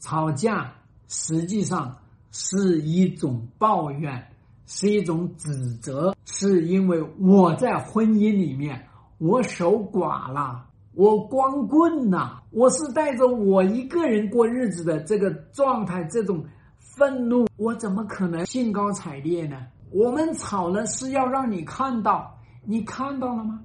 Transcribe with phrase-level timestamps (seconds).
[0.00, 0.72] 吵架
[1.08, 1.94] 实际上
[2.32, 4.26] 是一种抱怨，
[4.66, 8.86] 是一种指责，是因为我在婚姻里面
[9.18, 16.42] 我守寡了，我光棍了，我是带着我一个人过日子的这个状态，这种
[16.78, 19.66] 愤怒，我怎么可能兴高采烈呢？
[19.92, 23.60] 我们吵了是要让你看到，你看到了吗？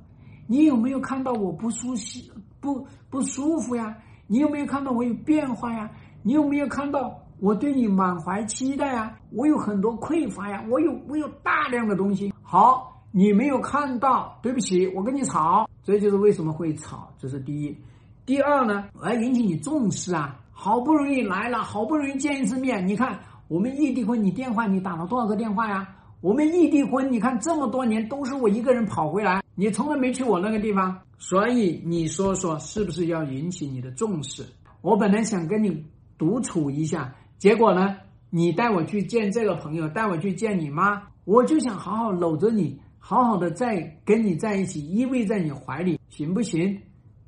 [0.48, 2.30] 你有没有看到我不舒心、
[2.60, 3.96] 不不舒服呀？
[4.28, 5.90] 你有没有看到我有变化呀？
[6.28, 9.16] 你有没有看到我对你满怀期待啊？
[9.30, 12.34] 我有很多匮乏呀，我有我有大量的东西。
[12.41, 17.77] 好，你没有看到，对不起，我跟你吵，这就是为什么会吵，这是第一。
[18.26, 20.36] 第二呢，我要引起你重视啊！
[20.52, 25.88] 好不容易来了，好不容易见一次面，你看我们异地婚，你电话你打了多少个电话呀？
[26.22, 34.44] 我们异地婚，你看这么多年都是我一个人跑回来，你从来没去我那个地方，所以你说说是不是要引起你的重视？
[34.81, 35.84] 我本来想跟你
[36.18, 37.98] 独处一下，结果呢，
[38.30, 46.80] 你带我去见这个朋友，带我去见你妈，我就想好好搂着你，好好的在跟你在一起，依偎在你怀里，行不行？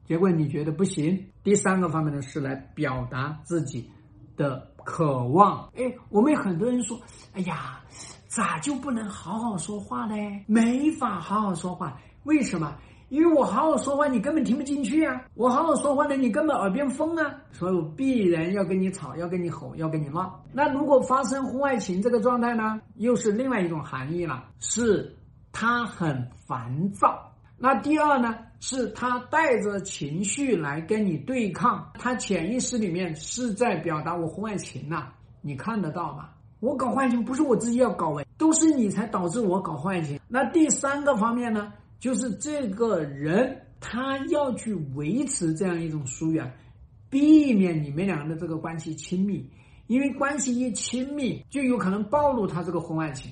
[0.05, 1.25] 结果你觉得不行。
[1.43, 3.89] 第三个方面呢，是来表达自己
[4.35, 5.69] 的渴望。
[5.75, 6.99] 哎，我们很多人说，
[7.33, 7.81] 哎呀。
[8.29, 10.13] 咋就不能好好说话呢？
[10.45, 12.75] 没法好好说话，为什么？
[13.09, 15.21] 因为我好好说话，你根本听不进去啊！
[15.35, 17.35] 我好好说话呢，你根本耳边风啊！
[17.51, 20.43] 所以我必然要跟你吵，要跟你吼，要跟你闹。
[20.51, 25.15] 那如果发生婚外情这个状态呢，又是另外一种含义了，是
[25.53, 27.31] 他很烦躁。
[27.57, 35.07] 那第二呢，是他带着情绪来跟你对抗，他潜意识里面是在表达我婚外情呐，
[35.41, 36.29] 你看得到吗？
[36.59, 40.19] 我搞婚外情不是我自己要搞哎，都是你才导致我搞婚外情。
[40.27, 46.51] 那第三个方面呢，就是这个人他要去维持这样一种疏远，
[47.09, 49.49] 避免你们两个的这个关系亲密，
[49.87, 53.31] 因为关系一亲密，就有可能暴露他这个婚外情。